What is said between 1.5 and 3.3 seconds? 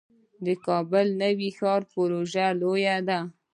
ښار پروژه لویه ده